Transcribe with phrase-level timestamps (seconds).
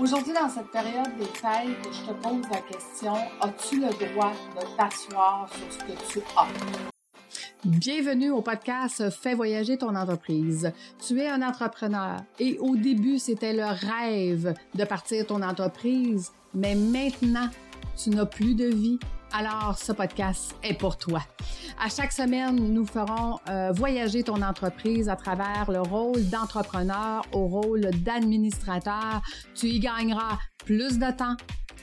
[0.00, 4.76] Aujourd'hui, dans cette période des fêtes, je te pose la question, as-tu le droit de
[4.76, 6.48] t'asseoir sur ce que tu as?
[7.64, 10.72] Bienvenue au podcast Fais voyager ton entreprise.
[11.06, 16.74] Tu es un entrepreneur et au début, c'était le rêve de partir ton entreprise, mais
[16.74, 17.48] maintenant,
[17.96, 18.98] tu n'as plus de vie
[19.34, 21.20] alors ce podcast est pour toi.
[21.84, 27.48] À chaque semaine, nous ferons euh, voyager ton entreprise à travers le rôle d'entrepreneur au
[27.48, 29.22] rôle d'administrateur.
[29.54, 31.36] Tu y gagneras plus de temps,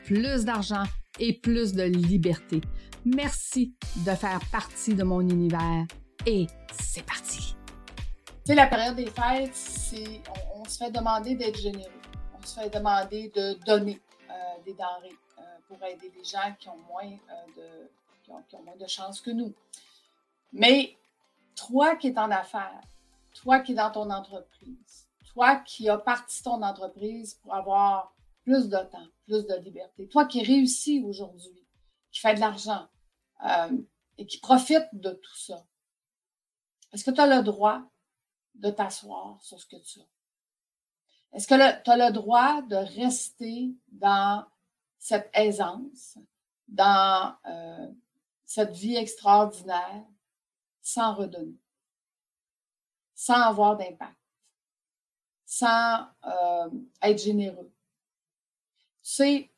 [0.06, 0.84] plus d'argent
[1.20, 2.62] et plus de liberté.
[3.04, 5.86] Merci de faire partie de mon univers
[6.26, 7.56] et c'est parti.
[8.46, 10.22] Sais, la période des fêtes, c'est,
[10.56, 11.92] on, se fait demander d'être généreux.
[12.34, 14.34] On se fait demander de donner euh,
[14.66, 15.18] des denrées
[15.72, 17.92] pour aider les gens qui ont moins, euh, de,
[18.24, 19.54] qui ont, moins de chance que nous.
[20.52, 20.98] Mais
[21.56, 22.82] toi qui es en affaires,
[23.34, 28.68] toi qui es dans ton entreprise, toi qui as parti ton entreprise pour avoir plus
[28.68, 31.66] de temps, plus de liberté, toi qui réussis aujourd'hui,
[32.12, 32.88] qui fait de l'argent
[33.46, 33.78] euh,
[34.18, 35.66] et qui profite de tout ça,
[36.92, 37.82] est-ce que tu as le droit
[38.56, 40.08] de t'asseoir sur ce que tu as?
[41.34, 44.46] Est-ce que tu as le droit de rester dans
[45.02, 46.20] cette aisance,
[46.68, 47.92] dans euh,
[48.46, 50.06] cette vie extraordinaire
[50.80, 51.58] sans redonner,
[53.16, 54.16] sans avoir d'impact,
[55.44, 56.70] sans euh,
[57.02, 57.74] être généreux.
[59.02, 59.52] Tu sais,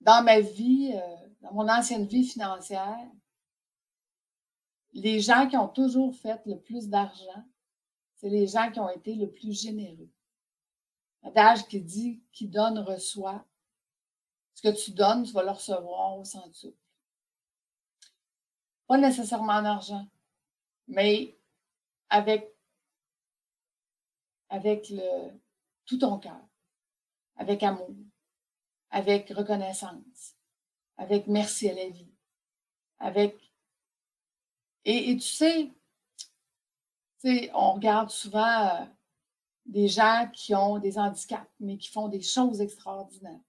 [0.00, 3.06] dans ma vie, euh, dans mon ancienne vie financière,
[4.92, 7.44] les gens qui ont toujours fait le plus d'argent,
[8.16, 10.10] c'est les gens qui ont été le plus généreux.
[11.22, 13.44] Adage qui dit qui donne reçoit.
[14.54, 16.76] Ce que tu donnes, tu vas le recevoir au centuple.
[18.86, 20.06] Pas nécessairement en argent,
[20.88, 21.38] mais
[22.08, 22.52] avec,
[24.48, 25.30] avec le,
[25.86, 26.40] tout ton cœur,
[27.36, 27.94] avec amour,
[28.90, 30.34] avec reconnaissance,
[30.96, 32.12] avec merci à la vie,
[32.98, 33.52] avec.
[34.84, 35.70] Et, et tu sais,
[37.54, 38.84] on regarde souvent euh,
[39.68, 43.40] des gens qui ont des handicaps, mais qui font des choses extraordinaires.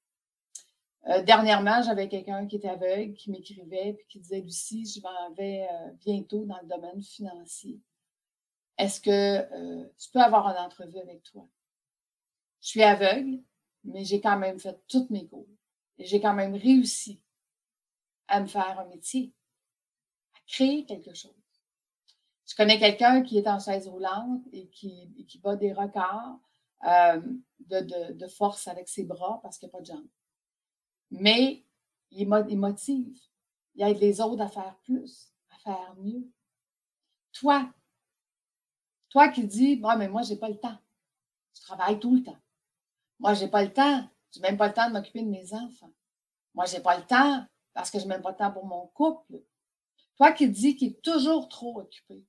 [1.08, 5.32] Euh, dernièrement, j'avais quelqu'un qui était aveugle, qui m'écrivait, puis qui disait, Lucie, je m'en
[5.32, 7.80] vais euh, bientôt dans le domaine financier.
[8.78, 11.48] Est-ce que euh, je peux avoir une entrevue avec toi?
[12.62, 13.42] Je suis aveugle,
[13.86, 15.48] mais j'ai quand même fait toutes mes cours.
[15.98, 17.22] Et j'ai quand même réussi
[18.28, 19.32] à me faire un métier,
[20.36, 21.34] à créer quelque chose.
[22.50, 26.40] Je connais quelqu'un qui est en chaise roulante et qui, qui bat des records
[26.84, 27.22] euh,
[27.60, 30.08] de, de, force avec ses bras parce qu'il n'y a pas de jambes.
[31.12, 31.64] Mais
[32.10, 33.20] il, motive.
[33.76, 36.28] Il aide les autres à faire plus, à faire mieux.
[37.34, 37.72] Toi,
[39.10, 40.78] toi qui dis, bon, mais moi, je n'ai pas le temps.
[41.54, 42.40] Je travaille tout le temps.
[43.20, 44.10] Moi, je n'ai pas le temps.
[44.34, 45.94] Je n'ai même pas le temps de m'occuper de mes enfants.
[46.56, 48.66] Moi, je n'ai pas le temps parce que je n'ai même pas le temps pour
[48.66, 49.44] mon couple.
[50.18, 52.26] Toi qui dis qu'il est toujours trop occupé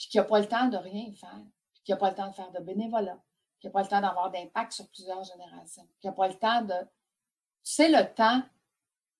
[0.00, 1.44] puis qui n'a pas le temps de rien faire,
[1.74, 3.22] puis qui n'a pas le temps de faire de bénévolat,
[3.60, 6.62] qui n'a pas le temps d'avoir d'impact sur plusieurs générations, qui n'a pas le temps
[6.62, 6.74] de...
[7.62, 8.42] Sais, le temps,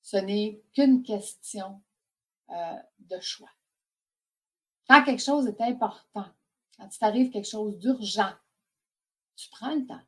[0.00, 1.82] ce n'est qu'une question
[2.48, 3.50] euh, de choix.
[4.88, 6.26] Quand quelque chose est important,
[6.78, 8.32] quand il t'arrive quelque chose d'urgent,
[9.36, 10.02] tu prends le temps.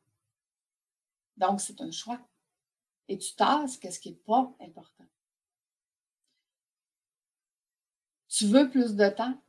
[1.37, 2.19] Donc, c'est un choix.
[3.07, 5.05] Et tu tasses ce qui n'est pas important.
[8.27, 9.39] Tu veux plus de temps?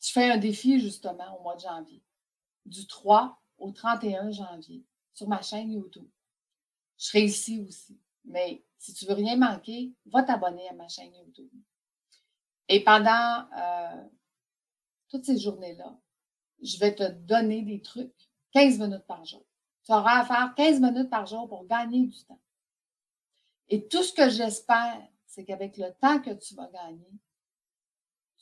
[0.00, 2.02] Je fais un défi justement au mois de janvier,
[2.64, 6.08] du 3 au 31 janvier, sur ma chaîne YouTube.
[6.98, 7.98] Je serai ici aussi.
[8.24, 11.50] Mais si tu veux rien manquer, va t'abonner à ma chaîne YouTube.
[12.68, 14.04] Et pendant euh,
[15.08, 15.96] toutes ces journées-là,
[16.62, 19.44] je vais te donner des trucs 15 minutes par jour.
[19.84, 22.40] Tu auras à faire 15 minutes par jour pour gagner du temps.
[23.68, 27.10] Et tout ce que j'espère, c'est qu'avec le temps que tu vas gagner,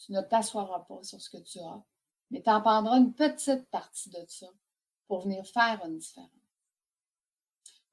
[0.05, 1.83] tu ne t'assoiras pas sur ce que tu as,
[2.31, 4.47] mais tu en prendras une petite partie de ça
[5.07, 6.31] pour venir faire une différence.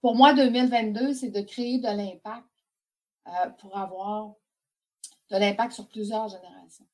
[0.02, 2.48] Pour moi, 2022, c'est de créer de l'impact
[3.28, 4.34] euh, pour avoir
[5.30, 6.88] de l'impact sur plusieurs générations.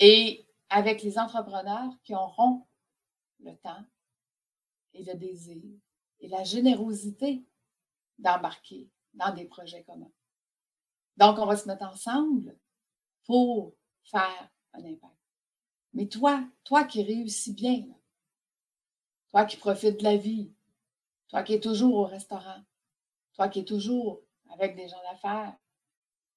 [0.00, 2.66] Et avec les entrepreneurs qui auront
[3.40, 3.84] le temps
[4.94, 5.62] et le désir
[6.20, 7.44] et la générosité
[8.18, 10.10] d'embarquer dans des projets communs.
[11.18, 12.58] Donc, on va se mettre ensemble
[13.26, 13.74] pour
[14.04, 15.16] faire un impact.
[15.92, 17.84] Mais toi, toi qui réussis bien,
[19.30, 20.52] toi qui profites de la vie,
[21.28, 22.64] toi qui es toujours au restaurant,
[23.34, 25.56] toi qui es toujours avec des gens d'affaires,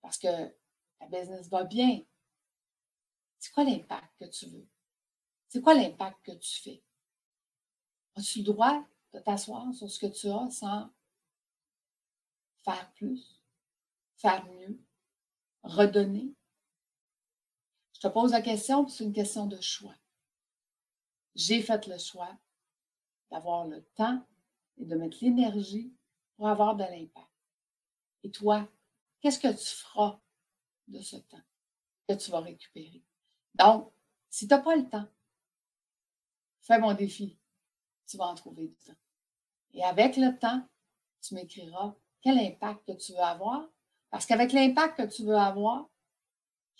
[0.02, 0.28] parce que
[0.98, 2.02] ta business va bien,
[3.38, 4.68] c'est quoi l'impact que tu veux?
[5.48, 6.84] C'est quoi l'impact que tu fais?
[8.16, 8.84] As-tu le droit
[9.14, 10.90] de t'asseoir sur ce que tu as sans
[12.64, 13.42] faire plus,
[14.18, 14.80] faire mieux,
[15.64, 16.34] redonner?
[18.00, 19.96] Je te pose la question, c'est une question de choix.
[21.36, 22.38] J'ai fait le choix
[23.30, 24.26] d'avoir le temps
[24.78, 25.94] et de mettre l'énergie
[26.38, 27.28] pour avoir de l'impact.
[28.24, 28.66] Et toi,
[29.20, 30.18] qu'est-ce que tu feras
[30.88, 31.42] de ce temps
[32.08, 33.04] que tu vas récupérer?
[33.56, 33.92] Donc,
[34.30, 35.08] si tu n'as pas le temps,
[36.62, 37.38] fais mon défi.
[38.08, 38.96] Tu vas en trouver du temps.
[39.74, 40.66] Et avec le temps,
[41.22, 43.68] tu m'écriras quel impact tu veux avoir.
[44.10, 45.90] Parce qu'avec l'impact que tu veux avoir,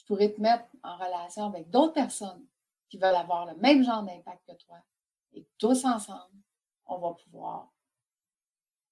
[0.10, 2.44] pourrais te mettre en relation avec d'autres personnes
[2.90, 4.82] qui veulent avoir le même genre d'impact que toi.
[5.34, 6.34] Et tous ensemble,
[6.88, 7.72] on va pouvoir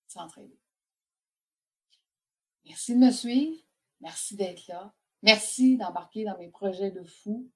[0.06, 0.60] s'entraider.
[2.66, 3.60] Merci de me suivre.
[4.00, 4.94] Merci d'être là.
[5.24, 7.50] Merci d'embarquer dans mes projets de fou.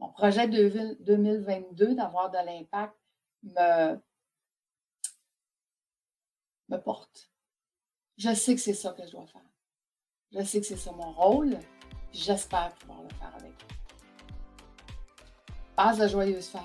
[0.00, 2.98] Mon projet de 2022 d'avoir de l'impact
[3.44, 4.00] me,
[6.68, 7.30] me porte.
[8.16, 9.48] Je sais que c'est ça que je dois faire.
[10.32, 11.56] Je sais que c'est ça mon rôle.
[12.16, 13.76] J'espère pouvoir le faire avec vous.
[15.76, 16.62] Passe de joyeuses fêtes.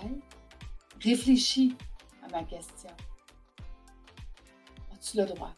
[1.02, 1.76] Réfléchis
[2.24, 2.90] à ma question.
[4.94, 5.54] As-tu le droit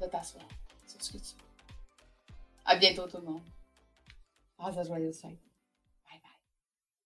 [0.00, 0.44] de t'asseoir
[0.86, 2.34] sur ce que tu veux?
[2.64, 3.42] À bientôt tout le monde.
[4.58, 5.45] Passe de joyeuses fêtes.